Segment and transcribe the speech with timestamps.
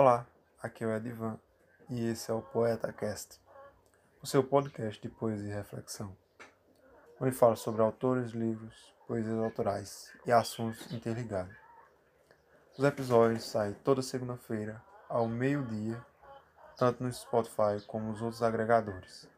[0.00, 0.24] Olá,
[0.62, 1.36] aqui é o Edivan
[1.90, 3.40] e esse é o Poeta Cast,
[4.22, 6.16] o seu podcast de poesia e reflexão,
[7.20, 11.56] onde falo sobre autores, livros, poesias autorais e assuntos interligados.
[12.78, 16.00] Os episódios saem toda segunda-feira ao meio-dia,
[16.76, 19.28] tanto no Spotify como nos outros agregadores.